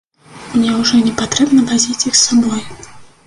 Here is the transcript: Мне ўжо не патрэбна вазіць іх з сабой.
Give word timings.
Мне 0.53 0.71
ўжо 0.77 1.01
не 1.09 1.13
патрэбна 1.19 1.61
вазіць 1.69 2.01
іх 2.13 2.17
з 2.21 2.23
сабой. 2.27 2.61